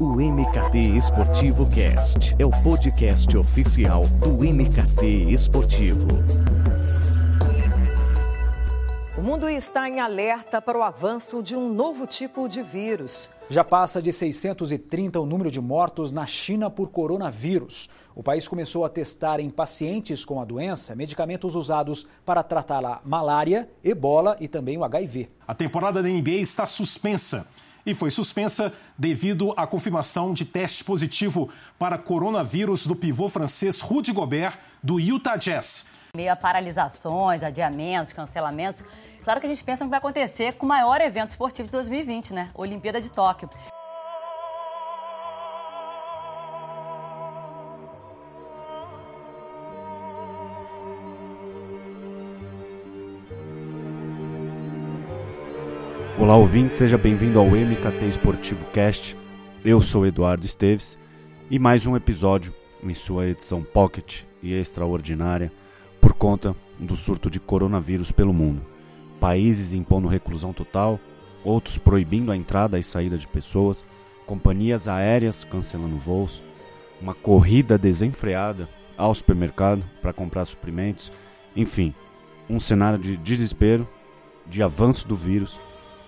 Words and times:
O 0.00 0.12
MKT 0.12 0.78
Esportivo 0.96 1.68
Cast 1.68 2.36
é 2.38 2.46
o 2.46 2.50
podcast 2.62 3.36
oficial 3.36 4.06
do 4.06 4.44
MKT 4.44 5.32
Esportivo. 5.32 6.06
O 9.16 9.20
mundo 9.20 9.48
está 9.48 9.88
em 9.88 9.98
alerta 9.98 10.62
para 10.62 10.78
o 10.78 10.84
avanço 10.84 11.42
de 11.42 11.56
um 11.56 11.68
novo 11.74 12.06
tipo 12.06 12.48
de 12.48 12.62
vírus. 12.62 13.28
Já 13.50 13.64
passa 13.64 14.00
de 14.00 14.12
630 14.12 15.18
o 15.18 15.26
número 15.26 15.50
de 15.50 15.60
mortos 15.60 16.12
na 16.12 16.26
China 16.26 16.70
por 16.70 16.90
coronavírus. 16.90 17.90
O 18.14 18.22
país 18.22 18.46
começou 18.46 18.84
a 18.84 18.88
testar 18.88 19.40
em 19.40 19.50
pacientes 19.50 20.24
com 20.24 20.40
a 20.40 20.44
doença 20.44 20.94
medicamentos 20.94 21.56
usados 21.56 22.06
para 22.24 22.44
tratar 22.44 22.84
a 22.84 23.00
malária, 23.04 23.68
ebola 23.82 24.36
e 24.38 24.46
também 24.46 24.78
o 24.78 24.84
HIV. 24.84 25.28
A 25.44 25.54
temporada 25.54 26.00
da 26.00 26.08
NBA 26.08 26.36
está 26.36 26.66
suspensa 26.66 27.48
e 27.88 27.94
foi 27.94 28.10
suspensa 28.10 28.70
devido 28.98 29.54
à 29.56 29.66
confirmação 29.66 30.34
de 30.34 30.44
teste 30.44 30.84
positivo 30.84 31.48
para 31.78 31.96
coronavírus 31.96 32.86
do 32.86 32.94
pivô 32.94 33.30
francês 33.30 33.80
Rudy 33.80 34.12
Gobert, 34.12 34.58
do 34.82 35.00
Utah 35.00 35.36
Jazz. 35.36 35.86
Meio 36.14 36.30
a 36.30 36.36
paralisações, 36.36 37.42
adiamentos, 37.42 38.12
cancelamentos. 38.12 38.84
Claro 39.24 39.40
que 39.40 39.46
a 39.46 39.48
gente 39.48 39.64
pensa 39.64 39.84
no 39.84 39.88
que 39.88 39.90
vai 39.90 39.98
acontecer 39.98 40.52
com 40.54 40.66
o 40.66 40.68
maior 40.68 41.00
evento 41.00 41.30
esportivo 41.30 41.66
de 41.66 41.72
2020, 41.72 42.34
né? 42.34 42.50
Olimpíada 42.54 43.00
de 43.00 43.08
Tóquio. 43.08 43.48
Olá, 56.28 56.36
ouvinte, 56.36 56.74
seja 56.74 56.98
bem-vindo 56.98 57.38
ao 57.38 57.46
MKT 57.46 58.04
Esportivo 58.06 58.62
Cast. 58.66 59.16
Eu 59.64 59.80
sou 59.80 60.04
Eduardo 60.04 60.44
Esteves 60.44 60.98
e 61.50 61.58
mais 61.58 61.86
um 61.86 61.96
episódio 61.96 62.52
em 62.82 62.92
sua 62.92 63.26
edição 63.28 63.62
Pocket 63.62 64.24
e 64.42 64.52
extraordinária 64.52 65.50
por 66.02 66.12
conta 66.12 66.54
do 66.78 66.94
surto 66.94 67.30
de 67.30 67.40
coronavírus 67.40 68.12
pelo 68.12 68.34
mundo. 68.34 68.60
Países 69.18 69.72
impondo 69.72 70.06
reclusão 70.06 70.52
total, 70.52 71.00
outros 71.42 71.78
proibindo 71.78 72.30
a 72.30 72.36
entrada 72.36 72.78
e 72.78 72.82
saída 72.82 73.16
de 73.16 73.26
pessoas, 73.26 73.82
companhias 74.26 74.86
aéreas 74.86 75.44
cancelando 75.44 75.96
voos, 75.96 76.42
uma 77.00 77.14
corrida 77.14 77.78
desenfreada 77.78 78.68
ao 78.98 79.14
supermercado 79.14 79.82
para 80.02 80.12
comprar 80.12 80.44
suprimentos, 80.44 81.10
enfim, 81.56 81.94
um 82.50 82.60
cenário 82.60 82.98
de 82.98 83.16
desespero, 83.16 83.88
de 84.46 84.62
avanço 84.62 85.08
do 85.08 85.16
vírus 85.16 85.58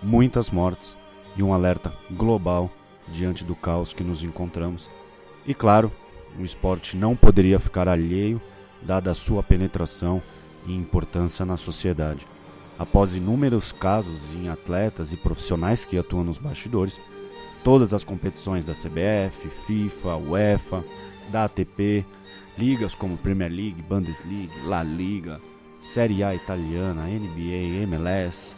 muitas 0.03 0.51
mortes 0.51 0.97
e 1.37 1.43
um 1.43 1.53
alerta 1.53 1.93
global 2.11 2.71
diante 3.09 3.45
do 3.45 3.55
caos 3.55 3.93
que 3.93 4.05
nos 4.05 4.23
encontramos. 4.23 4.89
E 5.47 5.55
claro, 5.55 5.91
o 6.39 6.45
esporte 6.45 6.97
não 6.97 7.17
poderia 7.17 7.59
ficar 7.59 7.89
alheio, 7.89 8.41
dada 8.83 9.11
a 9.11 9.15
sua 9.15 9.43
penetração 9.43 10.23
e 10.67 10.75
importância 10.75 11.45
na 11.45 11.57
sociedade. 11.57 12.27
Após 12.79 13.15
inúmeros 13.15 13.73
casos 13.73 14.19
em 14.35 14.49
atletas 14.49 15.13
e 15.13 15.17
profissionais 15.17 15.85
que 15.85 15.99
atuam 15.99 16.25
nos 16.25 16.39
bastidores, 16.39 16.99
todas 17.63 17.93
as 17.93 18.05
competições 18.05 18.65
da 18.65 18.73
CBF, 18.73 19.49
FIFA, 19.67 20.17
UEFA, 20.17 20.85
da 21.31 21.45
ATP, 21.45 22.05
ligas 22.57 22.95
como 22.95 23.19
Premier 23.19 23.51
League, 23.51 23.83
Bundesliga, 23.83 24.53
La 24.65 24.83
Liga, 24.83 25.41
Série 25.81 26.23
A 26.23 26.35
italiana, 26.35 27.07
NBA, 27.07 27.83
MLS, 27.85 28.57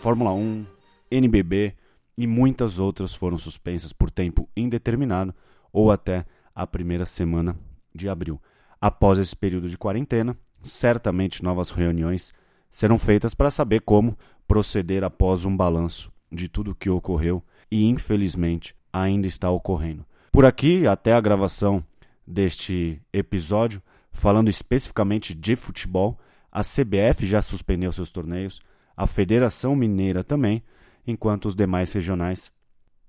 Fórmula 0.00 0.32
1, 0.32 0.66
NBB 1.14 1.74
e 2.16 2.26
muitas 2.26 2.78
outras 2.78 3.14
foram 3.14 3.38
suspensas 3.38 3.92
por 3.92 4.10
tempo 4.10 4.48
indeterminado 4.56 5.34
ou 5.72 5.90
até 5.90 6.24
a 6.54 6.66
primeira 6.66 7.06
semana 7.06 7.56
de 7.94 8.08
abril. 8.08 8.40
Após 8.80 9.18
esse 9.18 9.34
período 9.36 9.68
de 9.68 9.78
quarentena, 9.78 10.36
certamente 10.60 11.42
novas 11.42 11.70
reuniões 11.70 12.32
serão 12.70 12.98
feitas 12.98 13.34
para 13.34 13.50
saber 13.50 13.80
como 13.80 14.16
proceder 14.46 15.04
após 15.04 15.44
um 15.44 15.56
balanço 15.56 16.12
de 16.30 16.48
tudo 16.48 16.72
o 16.72 16.74
que 16.74 16.90
ocorreu 16.90 17.42
e, 17.70 17.86
infelizmente, 17.86 18.74
ainda 18.92 19.26
está 19.26 19.50
ocorrendo. 19.50 20.04
Por 20.30 20.44
aqui, 20.44 20.86
até 20.86 21.12
a 21.12 21.20
gravação 21.20 21.84
deste 22.26 23.00
episódio, 23.12 23.82
falando 24.12 24.48
especificamente 24.48 25.34
de 25.34 25.56
futebol, 25.56 26.18
a 26.50 26.62
CBF 26.62 27.26
já 27.26 27.42
suspendeu 27.42 27.92
seus 27.92 28.10
torneios, 28.10 28.60
a 28.96 29.06
Federação 29.06 29.74
Mineira 29.74 30.22
também, 30.22 30.62
enquanto 31.06 31.46
os 31.46 31.56
demais 31.56 31.92
regionais 31.92 32.50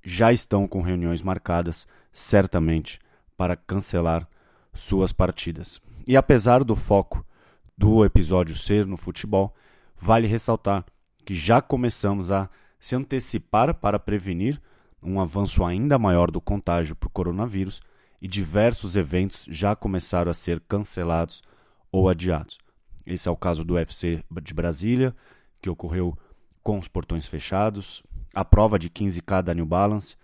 já 0.04 0.31
estão 0.31 0.68
com 0.68 0.81
reuniões 0.81 1.22
marcadas, 1.22 1.88
certamente, 2.12 3.00
para 3.38 3.56
cancelar 3.56 4.28
suas 4.74 5.14
partidas. 5.14 5.81
E 6.06 6.18
apesar 6.18 6.64
do 6.64 6.76
foco 6.76 7.26
do 7.78 8.03
episódio 8.03 8.56
ser 8.56 8.86
no 8.86 8.98
futebol, 8.98 9.56
vale 9.96 10.28
ressaltar 10.28 10.86
que 11.26 11.34
já 11.34 11.62
começamos 11.62 12.32
a 12.32 12.50
se 12.80 12.96
antecipar 12.96 13.74
para 13.74 13.98
prevenir 13.98 14.62
um 15.02 15.20
avanço 15.20 15.64
ainda 15.64 15.98
maior 15.98 16.30
do 16.30 16.42
contágio 16.42 16.96
por 16.96 17.09
coronavírus 17.09 17.82
e 18.22 18.28
diversos 18.28 18.96
eventos 18.96 19.46
já 19.50 19.76
começaram 19.76 20.32
a 20.32 20.34
ser 20.34 20.59
cancelados 20.62 21.42
ou 21.92 22.09
adiados. 22.09 22.58
Esse 23.06 23.28
é 23.28 23.32
o 23.32 23.36
caso 23.36 23.66
do 23.66 23.74
UFC 23.76 24.24
de 24.42 24.53
Brasília, 24.53 25.16
que 25.62 25.70
ocorreu 25.70 26.18
com 26.63 26.79
os 26.79 26.88
portões 26.88 27.28
fechados, 27.28 28.01
a 28.34 28.44
prova 28.46 28.79
de 28.79 28.90
15K 28.90 29.41
da 29.44 29.53
New 29.53 29.66
Balance, 29.66 30.16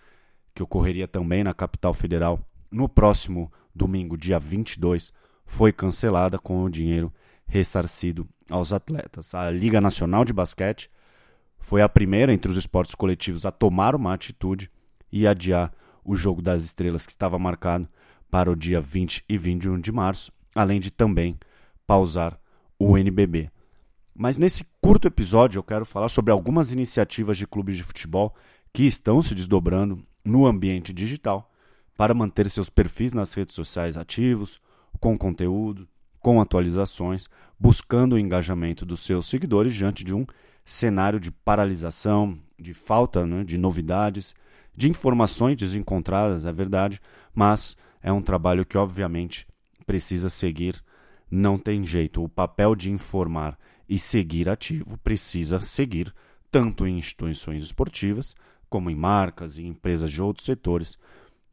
que 0.56 0.64
ocorreria 0.64 1.08
também 1.08 1.44
na 1.44 1.54
capital 1.54 1.94
federal 1.94 2.40
no 2.72 2.88
próximo 2.88 3.52
domingo, 3.76 4.18
dia 4.18 4.40
22, 4.40 5.14
foi 5.46 5.72
cancelada 5.72 6.40
com 6.40 6.64
o 6.64 6.70
dinheiro 6.70 7.14
ressarcido 7.46 8.28
aos 8.50 8.72
atletas. 8.72 9.34
A 9.34 9.50
Liga 9.50 9.82
Nacional 9.82 10.24
de 10.24 10.34
Basquete 10.34 10.90
foi 11.60 11.82
a 11.82 11.90
primeira 11.90 12.34
entre 12.34 12.52
os 12.52 12.58
esportes 12.58 12.96
coletivos 12.96 13.46
a 13.46 13.52
tomar 13.52 13.96
uma 13.96 14.14
atitude 14.14 14.72
e 15.12 15.28
adiar 15.28 15.74
o 16.04 16.16
Jogo 16.16 16.42
das 16.42 16.64
Estrelas, 16.64 17.06
que 17.06 17.12
estava 17.12 17.38
marcado 17.38 17.88
para 18.30 18.50
o 18.50 18.56
dia 18.56 18.80
20 18.80 19.26
e 19.28 19.38
21 19.38 19.80
de 19.80 19.92
março, 19.92 20.32
além 20.56 20.80
de 20.80 20.92
também 20.92 21.38
pausar 21.86 22.40
o 22.78 22.98
NBB. 22.98 23.52
Mas 24.22 24.38
nesse 24.38 24.66
curto 24.82 25.08
episódio 25.08 25.60
eu 25.60 25.64
quero 25.64 25.86
falar 25.86 26.10
sobre 26.10 26.30
algumas 26.30 26.74
iniciativas 26.74 27.38
de 27.38 27.48
clubes 27.48 27.78
de 27.78 27.84
futebol 27.84 28.36
que 28.74 28.84
estão 28.84 29.22
se 29.22 29.34
desdobrando 29.34 30.06
no 30.26 30.46
ambiente 30.46 30.92
digital 30.92 31.50
para 31.96 32.14
manter 32.14 32.50
seus 32.50 32.70
perfis 32.70 33.14
nas 33.14 33.34
redes 33.34 33.56
sociais 33.56 33.96
ativos, 33.96 34.60
com 35.00 35.18
conteúdo, 35.18 35.88
com 36.20 36.42
atualizações, 36.42 37.30
buscando 37.58 38.16
o 38.16 38.20
engajamento 38.20 38.86
dos 38.86 39.00
seus 39.06 39.26
seguidores 39.26 39.74
diante 39.74 40.04
de 40.04 40.14
um 40.14 40.26
cenário 40.66 41.18
de 41.18 41.32
paralisação, 41.32 42.38
de 42.60 42.74
falta 42.74 43.26
né, 43.26 43.46
de 43.46 43.58
novidades, 43.58 44.36
de 44.76 44.90
informações 44.90 45.56
desencontradas, 45.56 46.46
é 46.46 46.52
verdade, 46.52 47.00
mas 47.34 47.78
é 48.04 48.12
um 48.12 48.22
trabalho 48.22 48.66
que 48.66 48.78
obviamente 48.78 49.48
precisa 49.86 50.30
seguir, 50.30 50.84
não 51.32 51.58
tem 51.58 51.86
jeito. 51.86 52.22
O 52.22 52.28
papel 52.28 52.76
de 52.76 52.92
informar 52.92 53.58
e 53.90 53.98
seguir 53.98 54.48
ativo 54.48 54.98
precisa 55.00 55.60
seguir 55.60 56.14
tanto 56.52 56.86
em 56.86 57.00
instituições 57.00 57.64
esportivas, 57.64 58.36
como 58.70 58.90
em 58.90 58.96
marcas 58.96 59.58
e 59.58 59.66
empresas 59.66 60.12
de 60.12 60.22
outros 60.22 60.46
setores 60.46 60.98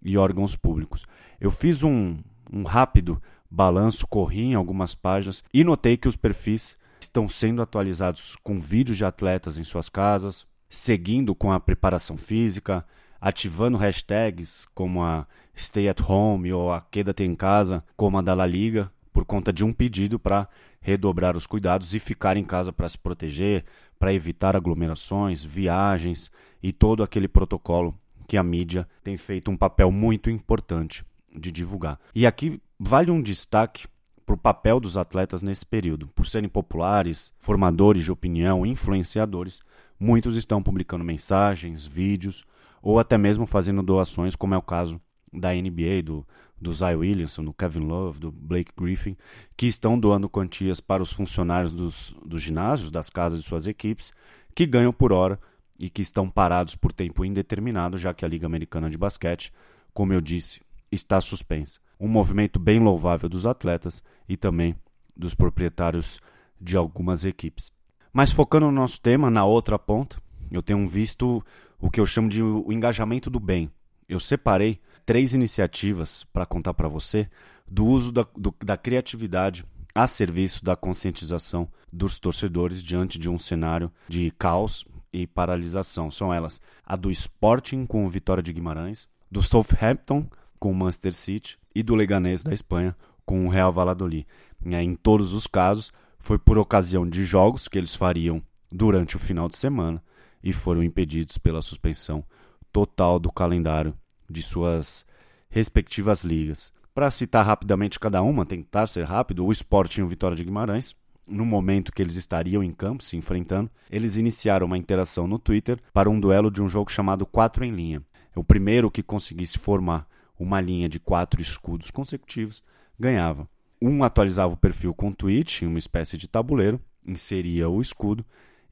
e 0.02 0.18
órgãos 0.18 0.54
públicos. 0.54 1.06
Eu 1.40 1.50
fiz 1.50 1.82
um, 1.82 2.18
um 2.52 2.62
rápido 2.62 3.20
balanço, 3.50 4.06
corri 4.06 4.42
em 4.42 4.54
algumas 4.54 4.94
páginas 4.94 5.42
e 5.52 5.64
notei 5.64 5.96
que 5.96 6.08
os 6.08 6.16
perfis 6.16 6.76
estão 7.00 7.28
sendo 7.28 7.62
atualizados 7.62 8.36
com 8.42 8.60
vídeos 8.60 8.98
de 8.98 9.04
atletas 9.04 9.56
em 9.56 9.64
suas 9.64 9.88
casas, 9.88 10.46
seguindo 10.68 11.34
com 11.34 11.52
a 11.52 11.60
preparação 11.60 12.16
física, 12.16 12.84
ativando 13.20 13.78
hashtags 13.78 14.66
como 14.74 15.02
a 15.02 15.26
Stay 15.56 15.88
at 15.88 16.00
Home 16.00 16.52
ou 16.52 16.70
a 16.70 16.82
Queda-te 16.82 17.24
em 17.24 17.34
casa, 17.34 17.82
como 17.96 18.18
a 18.18 18.22
da 18.22 18.34
La 18.34 18.46
Liga, 18.46 18.90
por 19.16 19.24
conta 19.24 19.50
de 19.50 19.64
um 19.64 19.72
pedido 19.72 20.18
para 20.18 20.46
redobrar 20.78 21.38
os 21.38 21.46
cuidados 21.46 21.94
e 21.94 21.98
ficar 21.98 22.36
em 22.36 22.44
casa 22.44 22.70
para 22.70 22.86
se 22.86 22.98
proteger, 22.98 23.64
para 23.98 24.12
evitar 24.12 24.54
aglomerações, 24.54 25.42
viagens 25.42 26.30
e 26.62 26.70
todo 26.70 27.02
aquele 27.02 27.26
protocolo 27.26 27.98
que 28.28 28.36
a 28.36 28.42
mídia 28.42 28.86
tem 29.02 29.16
feito 29.16 29.50
um 29.50 29.56
papel 29.56 29.90
muito 29.90 30.28
importante 30.28 31.02
de 31.34 31.50
divulgar. 31.50 31.98
E 32.14 32.26
aqui 32.26 32.60
vale 32.78 33.10
um 33.10 33.22
destaque 33.22 33.88
para 34.26 34.34
o 34.34 34.38
papel 34.38 34.78
dos 34.78 34.98
atletas 34.98 35.42
nesse 35.42 35.64
período. 35.64 36.08
Por 36.08 36.26
serem 36.26 36.50
populares, 36.50 37.32
formadores 37.38 38.04
de 38.04 38.12
opinião, 38.12 38.66
influenciadores, 38.66 39.62
muitos 39.98 40.36
estão 40.36 40.62
publicando 40.62 41.02
mensagens, 41.02 41.86
vídeos 41.86 42.44
ou 42.82 42.98
até 42.98 43.16
mesmo 43.16 43.46
fazendo 43.46 43.82
doações, 43.82 44.36
como 44.36 44.52
é 44.52 44.58
o 44.58 44.62
caso 44.62 45.00
da 45.36 45.52
NBA, 45.52 46.02
do 46.04 46.26
do 46.58 46.72
Zay 46.72 46.96
Williamson, 46.96 47.44
do 47.44 47.52
Kevin 47.52 47.80
Love, 47.80 48.18
do 48.18 48.32
Blake 48.32 48.72
Griffin, 48.74 49.14
que 49.54 49.66
estão 49.66 49.98
doando 50.00 50.26
quantias 50.26 50.80
para 50.80 51.02
os 51.02 51.12
funcionários 51.12 51.70
dos, 51.70 52.16
dos 52.24 52.40
ginásios, 52.40 52.90
das 52.90 53.10
casas 53.10 53.42
de 53.42 53.46
suas 53.46 53.66
equipes, 53.66 54.10
que 54.54 54.64
ganham 54.64 54.90
por 54.90 55.12
hora 55.12 55.38
e 55.78 55.90
que 55.90 56.00
estão 56.00 56.30
parados 56.30 56.74
por 56.74 56.94
tempo 56.94 57.26
indeterminado, 57.26 57.98
já 57.98 58.14
que 58.14 58.24
a 58.24 58.28
Liga 58.28 58.46
Americana 58.46 58.88
de 58.88 58.96
Basquete 58.96 59.52
como 59.96 60.12
eu 60.12 60.20
disse, 60.20 60.60
está 60.92 61.22
suspensa. 61.22 61.80
Um 61.98 62.06
movimento 62.06 62.60
bem 62.60 62.78
louvável 62.78 63.30
dos 63.30 63.46
atletas 63.46 64.02
e 64.28 64.36
também 64.36 64.76
dos 65.16 65.34
proprietários 65.34 66.20
de 66.60 66.76
algumas 66.76 67.24
equipes. 67.24 67.72
Mas 68.12 68.30
focando 68.30 68.66
no 68.66 68.72
nosso 68.72 69.00
tema, 69.00 69.30
na 69.30 69.46
outra 69.46 69.78
ponta, 69.78 70.20
eu 70.50 70.62
tenho 70.62 70.86
visto 70.86 71.42
o 71.80 71.90
que 71.90 71.98
eu 71.98 72.04
chamo 72.04 72.28
de 72.28 72.42
o 72.42 72.70
engajamento 72.70 73.30
do 73.30 73.40
bem. 73.40 73.70
Eu 74.06 74.20
separei 74.20 74.78
três 75.06 75.32
iniciativas 75.32 76.24
para 76.32 76.44
contar 76.44 76.74
para 76.74 76.88
você 76.88 77.30
do 77.66 77.86
uso 77.86 78.10
da, 78.12 78.26
do, 78.36 78.54
da 78.62 78.76
criatividade 78.76 79.64
a 79.94 80.06
serviço 80.06 80.62
da 80.64 80.76
conscientização 80.76 81.68
dos 81.90 82.18
torcedores 82.18 82.82
diante 82.82 83.18
de 83.18 83.30
um 83.30 83.38
cenário 83.38 83.90
de 84.08 84.30
caos 84.32 84.84
e 85.12 85.26
paralisação. 85.26 86.10
São 86.10 86.34
elas 86.34 86.60
a 86.84 86.96
do 86.96 87.10
Sporting 87.10 87.86
com 87.86 88.04
o 88.04 88.10
Vitória 88.10 88.42
de 88.42 88.52
Guimarães, 88.52 89.08
do 89.30 89.42
Southampton 89.42 90.28
com 90.58 90.70
o 90.70 90.74
Manchester 90.74 91.14
City 91.14 91.58
e 91.74 91.82
do 91.82 91.94
Leganés 91.94 92.42
da 92.42 92.52
Espanha 92.52 92.94
com 93.24 93.46
o 93.46 93.48
Real 93.48 93.72
Valladolid. 93.72 94.26
Em 94.64 94.94
todos 94.96 95.32
os 95.32 95.46
casos, 95.46 95.92
foi 96.18 96.38
por 96.38 96.58
ocasião 96.58 97.08
de 97.08 97.24
jogos 97.24 97.68
que 97.68 97.78
eles 97.78 97.94
fariam 97.94 98.42
durante 98.70 99.16
o 99.16 99.20
final 99.20 99.48
de 99.48 99.56
semana 99.56 100.02
e 100.42 100.52
foram 100.52 100.82
impedidos 100.82 101.38
pela 101.38 101.62
suspensão 101.62 102.24
total 102.72 103.18
do 103.18 103.30
calendário 103.32 103.94
de 104.28 104.42
suas 104.42 105.04
respectivas 105.48 106.24
ligas. 106.24 106.72
Para 106.94 107.10
citar 107.10 107.44
rapidamente 107.44 108.00
cada 108.00 108.22
uma, 108.22 108.46
tentar 108.46 108.86
ser 108.86 109.04
rápido, 109.04 109.44
o 109.44 109.52
Sporting 109.52 110.06
Vitória 110.06 110.36
de 110.36 110.44
Guimarães, 110.44 110.94
no 111.28 111.44
momento 111.44 111.92
que 111.92 112.00
eles 112.00 112.16
estariam 112.16 112.62
em 112.62 112.72
campo 112.72 113.02
se 113.02 113.16
enfrentando, 113.16 113.70
eles 113.90 114.16
iniciaram 114.16 114.66
uma 114.66 114.78
interação 114.78 115.26
no 115.26 115.38
Twitter 115.38 115.78
para 115.92 116.08
um 116.08 116.18
duelo 116.18 116.50
de 116.50 116.62
um 116.62 116.68
jogo 116.68 116.90
chamado 116.90 117.26
4 117.26 117.64
em 117.64 117.72
linha. 117.72 118.02
O 118.34 118.44
primeiro 118.44 118.90
que 118.90 119.02
conseguisse 119.02 119.58
formar 119.58 120.06
uma 120.38 120.60
linha 120.60 120.88
de 120.88 121.00
quatro 121.00 121.40
escudos 121.40 121.90
consecutivos 121.90 122.62
ganhava. 122.98 123.48
Um 123.80 124.04
atualizava 124.04 124.54
o 124.54 124.56
perfil 124.56 124.94
com 124.94 125.12
tweet, 125.12 125.66
uma 125.66 125.78
espécie 125.78 126.16
de 126.16 126.28
tabuleiro, 126.28 126.80
inseria 127.06 127.68
o 127.68 127.80
escudo 127.80 128.24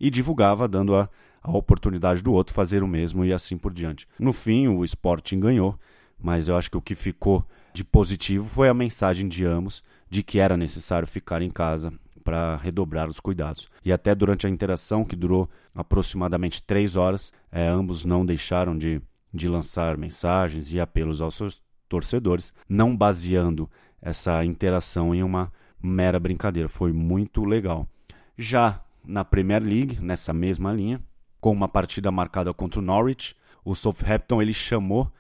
e 0.05 0.11
divulgava, 0.11 0.69
dando 0.69 0.95
a, 0.95 1.09
a 1.43 1.51
oportunidade 1.51 2.23
do 2.23 2.31
outro 2.31 2.53
fazer 2.55 2.83
o 2.83 2.87
mesmo 2.87 3.25
e 3.25 3.33
assim 3.33 3.57
por 3.57 3.73
diante. 3.73 4.07
No 4.19 4.35
fim, 4.35 4.69
o 4.69 4.85
Sporting 4.85 5.41
ganhou, 5.41 5.79
mas 6.23 6.47
eu 6.47 6.59
acho 6.59 6.71
que 6.71 6.77
o 6.77 6.83
que 6.83 6.95
ficou 6.95 7.43
de 7.73 7.83
positivo 7.83 8.47
foi 8.47 8.69
a 8.69 8.75
mensagem 8.75 9.27
de 9.27 9.47
ambos 9.47 9.83
de 10.11 10.23
que 10.23 10.39
era 10.39 10.59
necessário 10.59 11.09
ficar 11.09 11.41
em 11.41 11.49
casa 11.49 11.91
para 12.23 12.57
redobrar 12.57 13.09
os 13.09 13.19
cuidados. 13.19 13.71
E 13.83 13.91
até 13.91 14.15
durante 14.15 14.47
a 14.47 14.51
interação, 14.51 15.07
que 15.07 15.17
durou 15.17 15.49
aproximadamente 15.75 16.63
três 16.63 16.97
horas, 16.97 17.33
é, 17.51 17.67
ambos 17.67 18.05
não 18.05 18.27
deixaram 18.27 18.77
de, 18.77 19.01
de 19.33 19.49
lançar 19.49 19.97
mensagens 19.97 20.71
e 20.71 20.79
apelos 20.79 21.23
aos 21.23 21.35
seus 21.35 21.63
torcedores, 21.89 22.53
não 22.69 22.95
baseando 22.95 23.71
essa 24.03 24.45
interação 24.45 25.15
em 25.15 25.23
uma 25.23 25.51
mera 25.83 26.21
brincadeira. 26.21 26.69
Foi 26.69 26.93
muito 26.93 27.43
legal. 27.43 27.89
Já 28.37 28.84
na 29.07 29.25
Premier 29.25 29.63
League, 29.63 30.01
nessa 30.01 30.33
mesma 30.33 30.73
linha, 30.73 31.01
com 31.41 31.53
uma 31.53 31.69
partida 31.69 32.11
marcada 32.11 32.53
contra 32.55 32.81
o 32.81 32.83
Norwich, 32.83 33.37
o 33.65 33.75
Southampton 33.75 34.41
ele 34.41 34.53
chamou 34.53 35.11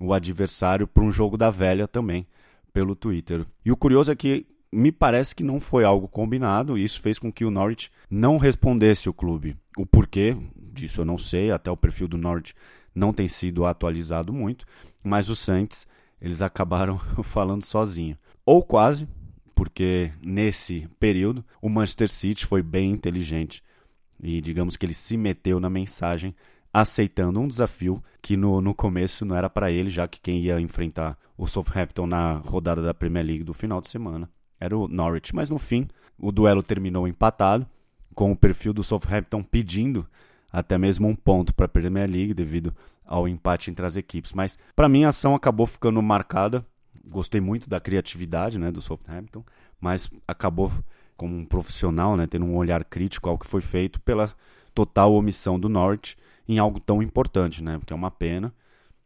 o 0.00 0.12
adversário 0.12 0.86
para 0.86 1.04
um 1.04 1.10
jogo 1.10 1.36
da 1.36 1.50
velha 1.50 1.86
também 1.86 2.26
pelo 2.72 2.96
Twitter. 2.96 3.46
E 3.64 3.70
o 3.70 3.76
curioso 3.76 4.10
é 4.10 4.16
que 4.16 4.46
me 4.72 4.90
parece 4.90 5.34
que 5.34 5.44
não 5.44 5.60
foi 5.60 5.84
algo 5.84 6.08
combinado, 6.08 6.76
e 6.76 6.82
isso 6.82 7.00
fez 7.00 7.18
com 7.18 7.32
que 7.32 7.44
o 7.44 7.50
Norwich 7.50 7.90
não 8.10 8.36
respondesse 8.36 9.08
o 9.08 9.14
clube. 9.14 9.56
O 9.76 9.86
porquê 9.86 10.36
disso 10.56 11.00
eu 11.00 11.04
não 11.04 11.16
sei, 11.16 11.50
até 11.50 11.70
o 11.70 11.76
perfil 11.76 12.08
do 12.08 12.18
Norwich 12.18 12.54
não 12.94 13.12
tem 13.12 13.28
sido 13.28 13.64
atualizado 13.64 14.32
muito, 14.32 14.66
mas 15.02 15.28
os 15.28 15.38
Saints 15.38 15.86
eles 16.20 16.42
acabaram 16.42 16.98
falando 17.22 17.64
sozinho. 17.64 18.18
Ou 18.44 18.62
quase, 18.62 19.06
porque 19.54 20.12
nesse 20.20 20.88
período 20.98 21.44
o 21.60 21.68
Manchester 21.68 22.08
City 22.08 22.46
foi 22.46 22.62
bem 22.62 22.90
inteligente 22.90 23.62
e 24.22 24.40
digamos 24.40 24.76
que 24.76 24.86
ele 24.86 24.94
se 24.94 25.16
meteu 25.16 25.60
na 25.60 25.68
mensagem 25.68 26.34
aceitando 26.72 27.40
um 27.40 27.46
desafio 27.46 28.02
que 28.20 28.36
no, 28.36 28.60
no 28.60 28.74
começo 28.74 29.24
não 29.24 29.36
era 29.36 29.48
para 29.48 29.70
ele, 29.70 29.88
já 29.88 30.08
que 30.08 30.20
quem 30.20 30.40
ia 30.40 30.60
enfrentar 30.60 31.16
o 31.38 31.46
Southampton 31.46 32.06
na 32.06 32.34
rodada 32.38 32.82
da 32.82 32.92
Premier 32.92 33.24
League 33.24 33.44
do 33.44 33.54
final 33.54 33.80
de 33.80 33.88
semana 33.88 34.28
era 34.58 34.76
o 34.76 34.88
Norwich. 34.88 35.34
Mas 35.34 35.48
no 35.48 35.58
fim, 35.58 35.86
o 36.18 36.32
duelo 36.32 36.62
terminou 36.62 37.06
empatado, 37.06 37.66
com 38.12 38.32
o 38.32 38.36
perfil 38.36 38.72
do 38.72 38.82
Southampton 38.82 39.42
pedindo 39.42 40.06
até 40.52 40.78
mesmo 40.78 41.06
um 41.06 41.14
ponto 41.14 41.54
para 41.54 41.66
a 41.66 41.68
Premier 41.68 42.08
League 42.08 42.34
devido 42.34 42.74
ao 43.04 43.28
empate 43.28 43.70
entre 43.70 43.84
as 43.84 43.94
equipes. 43.94 44.32
Mas 44.32 44.58
para 44.74 44.88
mim 44.88 45.04
a 45.04 45.08
ação 45.08 45.34
acabou 45.34 45.66
ficando 45.66 46.00
marcada. 46.02 46.64
Gostei 47.06 47.40
muito 47.40 47.68
da 47.68 47.80
criatividade 47.80 48.58
né, 48.58 48.70
do 48.70 48.80
Southampton, 48.80 49.44
mas 49.80 50.10
acabou 50.26 50.72
como 51.16 51.36
um 51.36 51.44
profissional, 51.44 52.16
né, 52.16 52.26
tendo 52.26 52.44
um 52.44 52.56
olhar 52.56 52.84
crítico 52.84 53.28
ao 53.28 53.38
que 53.38 53.46
foi 53.46 53.60
feito 53.60 54.00
pela 54.00 54.32
total 54.74 55.12
omissão 55.12 55.58
do 55.58 55.68
Norwich 55.68 56.16
em 56.48 56.58
algo 56.58 56.80
tão 56.80 57.02
importante, 57.02 57.62
né? 57.62 57.78
Porque 57.78 57.92
é 57.92 57.96
uma 57.96 58.10
pena. 58.10 58.52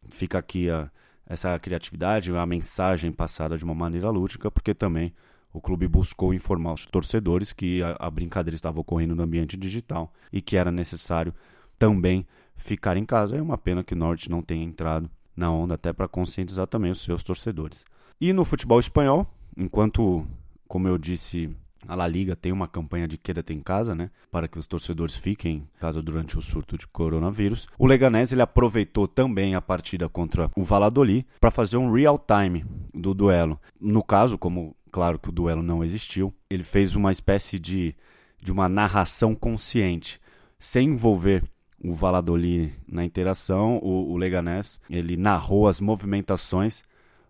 Fica 0.09 0.39
aqui 0.39 0.69
a, 0.69 0.89
essa 1.25 1.57
criatividade, 1.59 2.35
a 2.35 2.45
mensagem 2.45 3.11
passada 3.11 3.57
de 3.57 3.63
uma 3.63 3.75
maneira 3.75 4.09
lúdica, 4.09 4.49
porque 4.49 4.73
também 4.73 5.13
o 5.53 5.61
clube 5.61 5.87
buscou 5.87 6.33
informar 6.33 6.73
os 6.73 6.85
torcedores 6.85 7.53
que 7.53 7.81
a, 7.83 7.95
a 7.99 8.09
brincadeira 8.09 8.55
estava 8.55 8.79
ocorrendo 8.79 9.15
no 9.15 9.23
ambiente 9.23 9.55
digital 9.55 10.11
e 10.33 10.41
que 10.41 10.57
era 10.57 10.71
necessário 10.71 11.33
também 11.77 12.27
ficar 12.55 12.97
em 12.97 13.05
casa. 13.05 13.37
É 13.37 13.41
uma 13.41 13.57
pena 13.57 13.83
que 13.83 13.93
o 13.93 13.97
Norte 13.97 14.29
não 14.29 14.41
tenha 14.41 14.63
entrado 14.63 15.09
na 15.39 15.51
onda 15.51 15.75
até 15.75 15.93
para 15.93 16.07
conscientizar 16.07 16.67
também 16.67 16.91
os 16.91 17.01
seus 17.01 17.23
torcedores. 17.23 17.85
E 18.19 18.33
no 18.33 18.43
futebol 18.43 18.79
espanhol, 18.79 19.25
enquanto, 19.57 20.27
como 20.67 20.87
eu 20.87 20.97
disse 20.97 21.49
a 21.87 21.95
La 21.95 22.05
Liga 22.05 22.35
tem 22.35 22.51
uma 22.51 22.67
campanha 22.67 23.07
de 23.07 23.17
queda 23.17 23.41
em 23.49 23.61
casa, 23.61 23.95
né, 23.95 24.11
para 24.29 24.49
que 24.49 24.59
os 24.59 24.67
torcedores 24.67 25.15
fiquem 25.15 25.55
em 25.55 25.79
casa 25.79 26.01
durante 26.01 26.37
o 26.37 26.41
surto 26.41 26.77
de 26.77 26.85
coronavírus. 26.85 27.67
O 27.77 27.87
Leganés 27.87 28.33
ele 28.33 28.41
aproveitou 28.41 29.07
também 29.07 29.55
a 29.55 29.61
partida 29.61 30.09
contra 30.09 30.51
o 30.57 30.63
Valladolid 30.63 31.25
para 31.39 31.49
fazer 31.49 31.77
um 31.77 31.91
real 31.91 32.19
time 32.19 32.65
do 32.93 33.13
duelo. 33.13 33.57
No 33.79 34.03
caso, 34.03 34.37
como 34.37 34.75
claro 34.91 35.17
que 35.17 35.29
o 35.29 35.31
duelo 35.31 35.63
não 35.63 35.81
existiu, 35.81 36.33
ele 36.49 36.63
fez 36.63 36.95
uma 36.95 37.13
espécie 37.13 37.57
de 37.57 37.95
de 38.41 38.51
uma 38.51 38.69
narração 38.69 39.35
consciente, 39.35 40.19
sem 40.57 40.89
envolver 40.89 41.43
o 41.83 41.93
Valladolid 41.93 42.73
na 42.87 43.05
interação, 43.05 43.77
o, 43.77 44.11
o 44.11 44.17
Leganés 44.17 44.81
ele 44.89 45.15
narrou 45.15 45.67
as 45.67 45.79
movimentações 45.79 46.83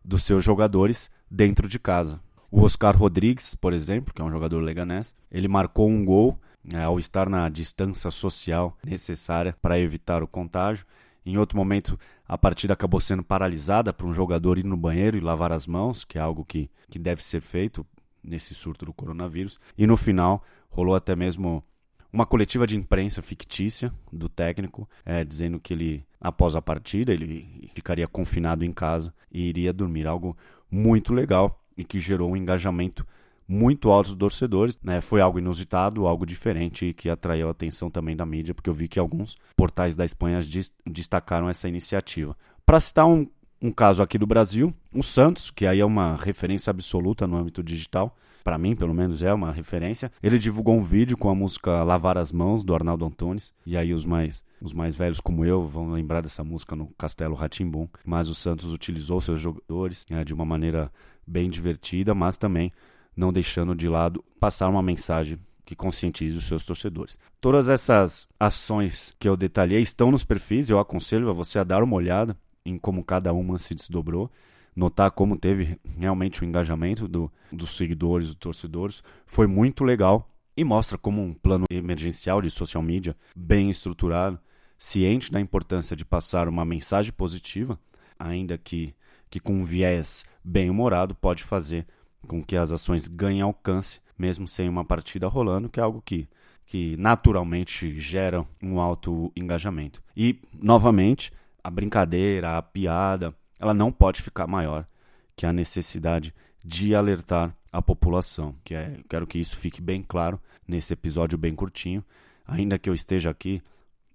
dos 0.04 0.24
seus 0.24 0.44
jogadores 0.44 1.10
dentro 1.30 1.68
de 1.68 1.78
casa. 1.78 2.20
O 2.52 2.64
Oscar 2.64 2.98
Rodrigues, 2.98 3.54
por 3.54 3.74
exemplo, 3.74 4.14
que 4.14 4.22
é 4.22 4.26
um 4.26 4.32
jogador 4.32 4.60
leganés, 4.60 5.14
ele 5.32 5.48
marcou 5.48 5.88
um 5.88 6.04
gol 6.04 6.40
é, 6.74 6.82
ao 6.82 6.98
estar 6.98 7.30
na 7.30 7.48
distância 7.48 8.10
social 8.10 8.76
necessária 8.84 9.56
para 9.62 9.80
evitar 9.80 10.24
o 10.24 10.28
contágio. 10.28 10.86
Em 11.24 11.38
outro 11.38 11.56
momento, 11.56 12.00
a 12.28 12.38
partida 12.38 12.74
acabou 12.74 13.00
sendo 13.00 13.24
paralisada 13.24 13.94
para 13.94 14.08
um 14.08 14.14
jogador 14.14 14.58
ir 14.58 14.66
no 14.66 14.76
banheiro 14.76 15.16
e 15.16 15.20
lavar 15.22 15.52
as 15.52 15.68
mãos, 15.68 16.04
que 16.04 16.18
é 16.18 16.22
algo 16.22 16.44
que, 16.44 16.72
que 16.90 16.98
deve 16.98 17.24
ser 17.24 17.42
feito 17.42 17.86
nesse 18.24 18.56
surto 18.56 18.84
do 18.84 18.94
coronavírus. 18.94 19.60
E 19.78 19.86
no 19.86 19.96
final, 19.96 20.44
rolou 20.70 20.96
até 20.96 21.16
mesmo 21.16 21.64
uma 22.12 22.26
coletiva 22.26 22.66
de 22.66 22.76
imprensa 22.76 23.22
fictícia 23.22 23.94
do 24.12 24.28
técnico, 24.28 24.90
é, 25.06 25.24
dizendo 25.24 25.60
que 25.60 25.74
ele, 25.74 26.06
após 26.20 26.56
a 26.56 26.62
partida, 26.62 27.14
ele 27.14 27.70
ficaria 27.74 28.08
confinado 28.08 28.66
em 28.66 28.72
casa 28.72 29.14
e 29.32 29.48
iria 29.48 29.72
dormir. 29.72 30.08
Algo 30.08 30.36
muito 30.72 31.14
legal 31.14 31.64
e 31.78 31.84
que 31.84 32.00
gerou 32.00 32.32
um 32.32 32.38
engajamento 32.38 33.06
muito 33.48 33.90
alto 33.90 34.10
dos 34.10 34.18
torcedores. 34.18 34.78
Né? 34.84 35.02
Foi 35.02 35.22
algo 35.22 35.40
inusitado, 35.40 36.06
algo 36.06 36.26
diferente 36.26 36.88
e 36.88 36.94
que 36.94 37.10
atraiu 37.10 37.48
a 37.48 37.52
atenção 37.52 37.90
também 37.90 38.16
da 38.16 38.26
mídia, 38.26 38.54
porque 38.54 38.70
eu 38.70 38.74
vi 38.74 38.88
que 38.88 39.00
alguns 39.00 39.38
portais 39.56 39.96
da 39.96 40.06
Espanha 40.06 40.40
destacaram 40.86 41.50
essa 41.50 41.68
iniciativa. 41.68 42.36
Para 42.66 42.80
citar 42.80 43.08
um, 43.08 43.26
um 43.62 43.72
caso 43.72 44.04
aqui 44.04 44.18
do 44.18 44.28
Brasil, 44.28 44.74
o 44.94 45.02
Santos, 45.02 45.50
que 45.50 45.66
aí 45.66 45.80
é 45.80 45.86
uma 45.86 46.16
referência 46.16 46.70
absoluta 46.70 47.28
no 47.28 47.38
âmbito 47.38 47.64
digital, 47.64 48.16
para 48.50 48.58
mim, 48.58 48.76
pelo 48.76 48.96
menos, 48.96 49.22
é 49.22 49.32
uma 49.32 49.52
referência. 49.52 50.12
Ele 50.24 50.40
divulgou 50.40 50.76
um 50.76 50.82
vídeo 50.82 51.16
com 51.16 51.30
a 51.30 51.36
música 51.36 51.84
Lavar 51.84 52.18
as 52.18 52.32
Mãos, 52.32 52.64
do 52.64 52.74
Arnaldo 52.74 53.06
Antunes. 53.06 53.54
E 53.64 53.78
aí 53.78 53.94
os 53.94 54.08
mais, 54.08 54.44
os 54.60 54.74
mais 54.74 54.96
velhos 54.96 55.20
como 55.20 55.46
eu 55.46 55.68
vão 55.68 55.92
lembrar 55.92 56.22
dessa 56.22 56.44
música 56.44 56.76
no 56.76 56.88
Castelo 56.98 57.36
Ratimbum. 57.36 57.88
Mas 58.04 58.28
o 58.28 58.34
Santos 58.34 58.74
utilizou 58.74 59.22
seus 59.22 59.40
jogadores 59.40 60.04
né, 60.10 60.24
de 60.24 60.34
uma 60.34 60.46
maneira 60.46 60.92
bem 61.28 61.48
divertida, 61.48 62.16
mas 62.16 62.40
também 62.40 62.74
não 63.16 63.32
deixando 63.32 63.76
de 63.76 63.88
lado 63.88 64.26
passar 64.40 64.68
uma 64.68 64.82
mensagem 64.82 65.38
que 65.64 65.76
conscientize 65.76 66.36
os 66.36 66.46
seus 66.46 66.66
torcedores. 66.66 67.20
Todas 67.40 67.70
essas 67.70 68.28
ações 68.40 69.14
que 69.20 69.30
eu 69.30 69.38
detalhei 69.38 69.82
estão 69.82 70.10
nos 70.10 70.24
perfis, 70.24 70.72
eu 70.72 70.80
aconselho 70.80 71.30
a 71.30 71.34
você 71.34 71.60
a 71.60 71.64
dar 71.64 71.84
uma 71.84 71.96
olhada 71.96 72.36
em 72.66 72.80
como 72.80 73.04
cada 73.04 73.32
uma 73.32 73.60
se 73.60 73.76
desdobrou 73.76 74.32
notar 74.80 75.12
como 75.12 75.38
teve 75.38 75.78
realmente 75.98 76.42
o 76.42 76.46
engajamento 76.46 77.08
do, 77.08 77.32
dos 77.52 77.76
seguidores, 77.76 78.28
dos 78.28 78.36
torcedores, 78.36 79.04
foi 79.26 79.46
muito 79.46 79.84
legal 79.84 80.32
e 80.56 80.64
mostra 80.64 80.98
como 80.98 81.22
um 81.22 81.34
plano 81.34 81.66
emergencial 81.70 82.42
de 82.42 82.50
social 82.50 82.82
media 82.82 83.16
bem 83.36 83.70
estruturado, 83.70 84.40
ciente 84.78 85.32
da 85.32 85.40
importância 85.40 85.96
de 85.96 86.06
passar 86.06 86.48
uma 86.48 86.64
mensagem 86.64 87.12
positiva, 87.12 87.78
ainda 88.18 88.58
que, 88.58 88.96
que 89.30 89.40
com 89.40 89.54
um 89.54 89.64
viés 89.66 90.24
bem-humorado, 90.44 91.14
pode 91.14 91.44
fazer 91.44 91.86
com 92.26 92.42
que 92.42 92.56
as 92.56 92.72
ações 92.72 93.08
ganhem 93.08 93.42
alcance, 93.42 94.00
mesmo 94.18 94.48
sem 94.48 94.70
uma 94.70 94.86
partida 94.86 95.28
rolando, 95.28 95.70
que 95.70 95.80
é 95.80 95.84
algo 95.84 96.02
que, 96.02 96.28
que 96.66 96.96
naturalmente 96.98 98.00
gera 98.00 98.46
um 98.64 98.80
alto 98.80 99.32
engajamento. 99.36 100.02
E, 100.16 100.40
novamente, 100.54 101.32
a 101.64 101.70
brincadeira, 101.70 102.58
a 102.58 102.62
piada, 102.62 103.36
ela 103.60 103.74
não 103.74 103.92
pode 103.92 104.22
ficar 104.22 104.48
maior 104.48 104.88
que 105.36 105.46
a 105.46 105.54
necessidade 105.54 106.34
de 106.64 106.96
alertar 106.96 107.56
a 107.72 107.82
população. 107.82 108.56
Que 108.64 108.76
é, 108.76 109.00
quero 109.10 109.28
que 109.28 109.38
isso 109.38 109.58
fique 109.58 109.82
bem 109.82 110.02
claro 110.02 110.40
nesse 110.68 110.94
episódio 110.94 111.38
bem 111.38 111.54
curtinho, 111.54 112.04
ainda 112.48 112.80
que 112.80 112.90
eu 112.90 112.94
esteja 112.94 113.30
aqui 113.30 113.62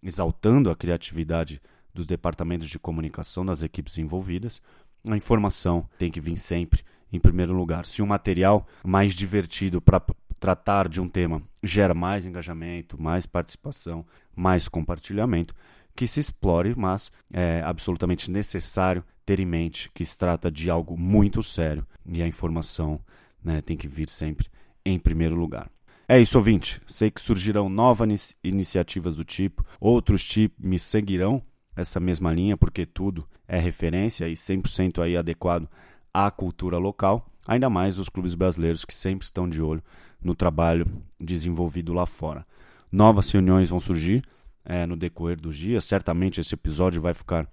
exaltando 0.02 0.70
a 0.70 0.76
criatividade 0.76 1.60
dos 1.92 2.06
departamentos 2.06 2.68
de 2.68 2.78
comunicação 2.78 3.46
das 3.46 3.62
equipes 3.62 3.98
envolvidas, 3.98 4.60
a 5.06 5.16
informação 5.16 5.88
tem 5.98 6.10
que 6.10 6.20
vir 6.20 6.36
sempre 6.36 6.82
em 7.12 7.20
primeiro 7.20 7.52
lugar. 7.52 7.86
Se 7.86 8.02
o 8.02 8.04
um 8.04 8.08
material 8.08 8.66
mais 8.84 9.14
divertido 9.14 9.80
para 9.80 10.02
tratar 10.40 10.88
de 10.88 11.00
um 11.00 11.08
tema 11.08 11.42
gera 11.62 11.94
mais 11.94 12.26
engajamento, 12.26 13.00
mais 13.00 13.24
participação, 13.24 14.04
mais 14.34 14.68
compartilhamento, 14.68 15.54
que 15.94 16.06
se 16.06 16.20
explore, 16.20 16.74
mas 16.76 17.12
é 17.32 17.62
absolutamente 17.64 18.30
necessário 18.30 19.04
ter 19.24 19.40
em 19.40 19.46
mente 19.46 19.90
que 19.94 20.04
se 20.04 20.18
trata 20.18 20.50
de 20.50 20.68
algo 20.68 20.98
muito 20.98 21.42
sério 21.42 21.86
e 22.06 22.22
a 22.22 22.26
informação 22.26 23.00
né, 23.42 23.60
tem 23.60 23.76
que 23.76 23.88
vir 23.88 24.08
sempre 24.08 24.48
em 24.84 24.98
primeiro 24.98 25.34
lugar. 25.34 25.70
É 26.06 26.20
isso, 26.20 26.36
ouvinte. 26.36 26.82
Sei 26.86 27.10
que 27.10 27.20
surgirão 27.20 27.68
novas 27.68 28.36
iniciativas 28.44 29.16
do 29.16 29.24
tipo, 29.24 29.64
outros 29.80 30.22
times 30.22 30.82
seguirão 30.82 31.42
essa 31.74 31.98
mesma 31.98 32.32
linha, 32.32 32.56
porque 32.56 32.84
tudo 32.84 33.26
é 33.48 33.58
referência 33.58 34.28
e 34.28 34.34
100% 34.34 35.02
aí 35.02 35.16
adequado 35.16 35.68
à 36.12 36.30
cultura 36.30 36.78
local, 36.78 37.26
ainda 37.46 37.70
mais 37.70 37.98
os 37.98 38.08
clubes 38.08 38.34
brasileiros 38.34 38.84
que 38.84 38.94
sempre 38.94 39.24
estão 39.24 39.48
de 39.48 39.60
olho 39.62 39.82
no 40.22 40.34
trabalho 40.34 40.86
desenvolvido 41.18 41.92
lá 41.92 42.06
fora. 42.06 42.46
Novas 42.92 43.30
reuniões 43.30 43.70
vão 43.70 43.80
surgir 43.80 44.22
é, 44.64 44.86
no 44.86 44.96
decorrer 44.96 45.40
dos 45.40 45.56
dias, 45.56 45.84
certamente 45.84 46.40
esse 46.40 46.54
episódio 46.54 47.00
vai 47.00 47.14
ficar, 47.14 47.46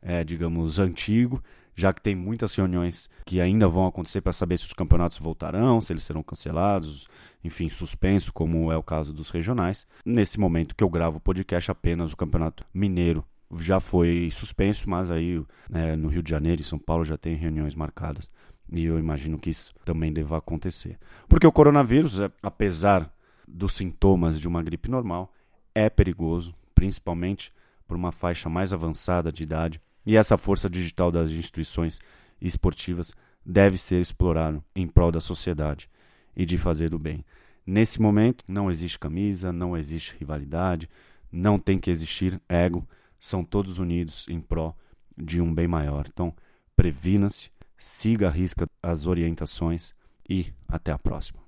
é, 0.00 0.22
digamos, 0.22 0.78
antigo, 0.78 1.42
já 1.74 1.92
que 1.92 2.00
tem 2.00 2.14
muitas 2.14 2.54
reuniões 2.54 3.08
que 3.26 3.40
ainda 3.40 3.68
vão 3.68 3.86
acontecer 3.86 4.20
para 4.20 4.32
saber 4.32 4.58
se 4.58 4.64
os 4.64 4.72
campeonatos 4.72 5.18
voltarão, 5.18 5.80
se 5.80 5.92
eles 5.92 6.04
serão 6.04 6.22
cancelados, 6.22 7.08
enfim, 7.42 7.68
suspenso, 7.68 8.32
como 8.32 8.70
é 8.70 8.76
o 8.76 8.82
caso 8.82 9.12
dos 9.12 9.30
regionais. 9.30 9.86
Nesse 10.04 10.38
momento 10.38 10.74
que 10.76 10.84
eu 10.84 10.88
gravo 10.88 11.16
o 11.18 11.20
podcast, 11.20 11.70
apenas 11.70 12.12
o 12.12 12.16
Campeonato 12.16 12.64
Mineiro 12.72 13.24
já 13.56 13.80
foi 13.80 14.30
suspenso, 14.32 14.88
mas 14.88 15.10
aí 15.10 15.42
né, 15.68 15.96
no 15.96 16.08
Rio 16.08 16.22
de 16.22 16.30
Janeiro 16.30 16.62
e 16.62 16.64
São 16.64 16.78
Paulo 16.78 17.04
já 17.04 17.16
tem 17.16 17.34
reuniões 17.34 17.74
marcadas 17.74 18.30
e 18.72 18.84
eu 18.84 18.98
imagino 18.98 19.38
que 19.38 19.50
isso 19.50 19.74
também 19.84 20.12
deva 20.12 20.38
acontecer. 20.38 20.98
Porque 21.28 21.46
o 21.46 21.52
coronavírus, 21.52 22.20
é, 22.20 22.30
apesar 22.42 23.12
dos 23.46 23.74
sintomas 23.74 24.40
de 24.40 24.48
uma 24.48 24.62
gripe 24.62 24.90
normal, 24.90 25.32
é 25.74 25.90
perigoso, 25.90 26.54
principalmente 26.74 27.52
por 27.86 27.96
uma 27.96 28.12
faixa 28.12 28.48
mais 28.48 28.72
avançada 28.72 29.32
de 29.32 29.42
idade, 29.42 29.80
e 30.06 30.16
essa 30.16 30.36
força 30.36 30.68
digital 30.68 31.10
das 31.10 31.30
instituições 31.30 32.00
esportivas 32.40 33.12
deve 33.44 33.76
ser 33.76 34.00
explorada 34.00 34.62
em 34.74 34.86
prol 34.86 35.10
da 35.10 35.20
sociedade 35.20 35.88
e 36.36 36.44
de 36.44 36.56
fazer 36.56 36.94
o 36.94 36.98
bem. 36.98 37.24
Nesse 37.66 38.00
momento, 38.00 38.44
não 38.46 38.70
existe 38.70 38.98
camisa, 38.98 39.52
não 39.52 39.76
existe 39.76 40.16
rivalidade, 40.18 40.88
não 41.32 41.58
tem 41.58 41.78
que 41.78 41.90
existir 41.90 42.40
ego, 42.48 42.86
são 43.18 43.42
todos 43.42 43.78
unidos 43.78 44.26
em 44.28 44.40
prol 44.40 44.76
de 45.16 45.40
um 45.40 45.52
bem 45.52 45.66
maior. 45.66 46.06
Então, 46.06 46.34
previna-se, 46.76 47.50
siga 47.78 48.28
a 48.28 48.30
risca 48.30 48.68
as 48.82 49.06
orientações 49.06 49.94
e 50.28 50.52
até 50.68 50.92
a 50.92 50.98
próxima. 50.98 51.43